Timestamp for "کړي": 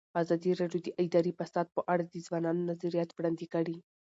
3.53-3.77